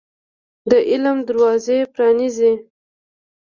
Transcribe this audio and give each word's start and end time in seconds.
د 0.69 0.71
علم 0.89 1.17
دروازي 1.27 1.79
پرانيزۍ 1.93 2.53